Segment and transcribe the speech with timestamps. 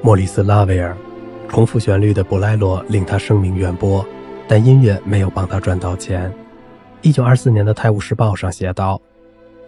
[0.00, 0.96] 莫里斯·拉威尔，
[1.48, 4.06] 重复旋律的布莱罗令他声名远播，
[4.46, 6.32] 但音乐没有帮他赚到钱。
[7.02, 9.00] 一九二四年的《泰晤士报》上写道：“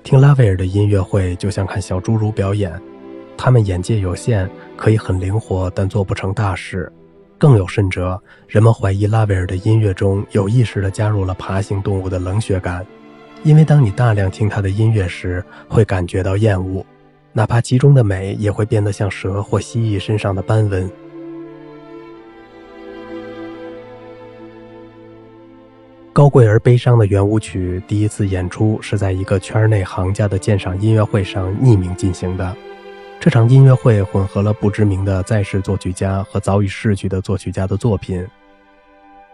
[0.04, 2.80] 听拉威尔的音乐会就像看小侏儒表演，
[3.36, 6.90] 他们眼界有限，可以很灵活，但做不成大事。
[7.36, 12.86] 更有甚者，人们怀疑拉威尔的音乐中有意识地加入了爬行动物的冷血感，
[13.42, 16.86] 因为当你大量听他的音乐时，会感觉到厌恶。”
[17.32, 20.90] 哪怕其中的美也会变得像蛇或蜥蜴身上的斑纹。
[26.12, 32.54] 高贵而悲伤的圆舞曲第一次演出是在一个圈内行家的鉴赏音乐会上匿名进行的。
[33.20, 38.26] 这场音乐会混合了不知名的在世作曲家和早已逝去的作曲家的作品。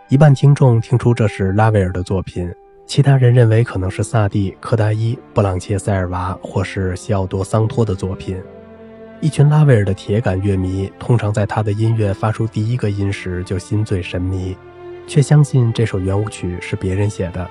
[0.08, 2.52] 一半听众听出这是拉威尔的作品。
[2.86, 8.40] 其他人认为可能是萨蒂、柯达伊、布朗切塞尔娃或是西奥多·桑托的作品。
[9.20, 14.56] 一群拉威尔的铁杆乐迷通常在他的音乐发出第一个音时就心醉神迷，
[15.06, 17.48] 却相信这首圆舞曲是别人写的。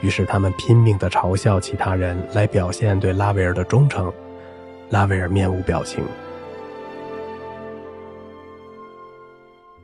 [0.00, 4.12] 于是他们拼命地嘲笑其他人，来表现对拉威尔的忠诚。
[4.90, 6.02] 拉威尔面无表情。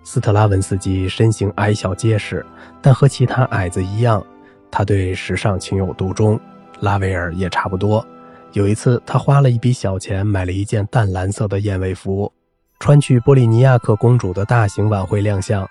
[0.03, 2.45] 斯特拉文斯基身形矮小结实，
[2.83, 4.25] 但和其他矮子一样。
[4.71, 6.39] 他对时尚情有独钟，
[6.81, 8.07] 拉维尔也差不多。
[8.53, 12.33] 有一次，他花了一笔小钱买了一件淡蓝色的燕尾服，
[12.79, 15.69] 穿去波利尼亚克公主的大型晚会亮相。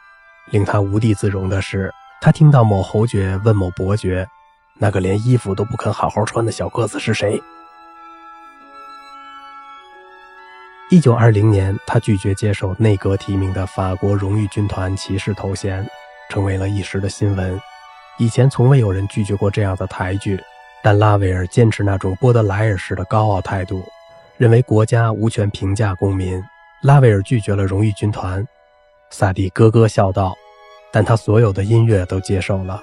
[0.51, 4.25] 令他无地自容的是，他听到某侯爵问某伯爵
[4.79, 7.41] ：“那个连衣服都不肯好好穿的小个子是谁？”
[10.89, 15.85] 一九二零年，他拒绝接受内阁提名的法国荣誉军团骑士头衔，
[16.29, 17.59] 成为了一时的新闻。
[18.19, 20.39] 以前从未有人拒绝过这样的抬举，
[20.83, 23.83] 但拉威尔坚持那种波德莱尔式的高傲态度，
[24.37, 26.43] 认为国家无权评价公民。
[26.81, 28.45] 拉威尔拒绝了荣誉军团，
[29.11, 30.35] 萨蒂咯咯笑道
[30.91, 32.81] ：“但他所有的音乐都接受了。”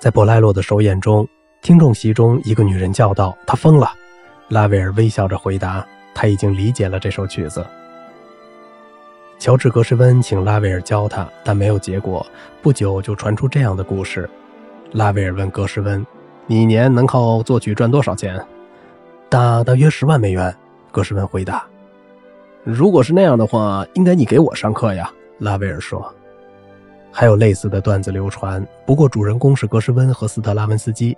[0.00, 1.26] 在博莱洛的首演中，
[1.62, 3.90] 听众席中一个女人叫道：“他疯了！”
[4.48, 7.66] 拉威尔微笑着回答：“他已经理解了这首曲子。”
[9.44, 12.26] 乔治·格什温请拉威尔教他，但没有结果。
[12.62, 14.26] 不久就传出这样的故事：
[14.92, 16.02] 拉威尔问格什温
[16.48, 18.42] ：“你一年能靠作曲赚多少钱
[19.28, 20.56] ？”“大大约十万美元。”
[20.90, 21.62] 格什温回答。
[22.64, 26.10] “如果是那样的话，应该你给我上课呀。”拉威尔说。
[27.12, 31.14] 还有类似的段子流传，不过主人公是格什温和斯特拉文斯基。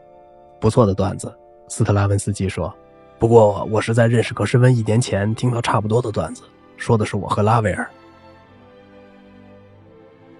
[0.59, 1.33] 不错的段子，
[1.69, 2.75] 斯特拉文斯基说。
[3.21, 6.43] 不过我是在认识格什温一年前听到差不多的段子，
[6.77, 7.89] 说的是我和拉威尔。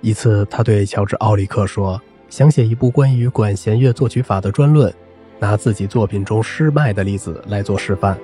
[0.07, 2.01] 一次，他对乔治·奥利克说
[2.31, 4.95] ：“想写一部关于管弦乐作曲法的专论，
[5.41, 8.17] 拿自己作品中失败的例子来做示范。”